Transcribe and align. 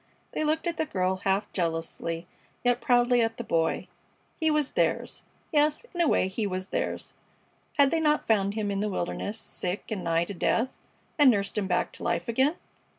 They 0.31 0.43
looked 0.43 0.65
at 0.65 0.77
the 0.77 0.87
girl 0.87 1.17
half 1.17 1.53
jealously, 1.53 2.25
yet 2.63 2.81
proudly 2.81 3.21
at 3.21 3.37
the 3.37 3.43
Boy. 3.43 3.87
He 4.39 4.49
was 4.49 4.71
theirs 4.71 5.21
yes, 5.51 5.85
in 5.93 6.01
a 6.01 6.07
way 6.07 6.27
he 6.27 6.47
was 6.47 6.69
theirs 6.69 7.13
had 7.77 7.91
they 7.91 7.99
not 7.99 8.25
found 8.25 8.55
him 8.55 8.71
in 8.71 8.79
the 8.79 8.89
wilderness, 8.89 9.37
sick 9.37 9.91
and 9.91 10.03
nigh 10.03 10.25
to 10.25 10.33
death, 10.33 10.69
and 11.19 11.29
nursed 11.29 11.55
him 11.55 11.67
back 11.67 11.91
to 11.91 12.03
life 12.03 12.27
again? 12.27 12.55